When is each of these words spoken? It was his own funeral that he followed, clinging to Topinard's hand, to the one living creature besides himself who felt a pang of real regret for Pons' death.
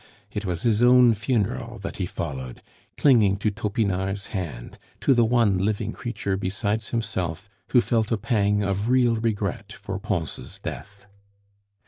It 0.31 0.45
was 0.47 0.63
his 0.63 0.81
own 0.81 1.13
funeral 1.13 1.77
that 1.77 1.97
he 1.97 2.07
followed, 2.07 2.63
clinging 2.97 3.37
to 3.37 3.51
Topinard's 3.51 4.25
hand, 4.33 4.79
to 5.01 5.13
the 5.13 5.23
one 5.25 5.59
living 5.59 5.91
creature 5.91 6.35
besides 6.35 6.89
himself 6.89 7.47
who 7.67 7.81
felt 7.81 8.11
a 8.11 8.17
pang 8.17 8.63
of 8.63 8.89
real 8.89 9.17
regret 9.17 9.71
for 9.73 9.99
Pons' 9.99 10.57
death. 10.57 11.05